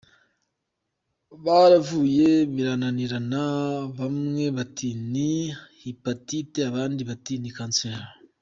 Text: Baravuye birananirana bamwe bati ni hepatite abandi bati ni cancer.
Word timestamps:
Baravuye 1.45 2.29
birananirana 2.53 3.43
bamwe 3.97 4.43
bati 4.57 4.89
ni 5.11 5.31
hepatite 5.79 6.59
abandi 6.69 7.01
bati 7.09 7.33
ni 7.41 7.51
cancer. 7.57 7.97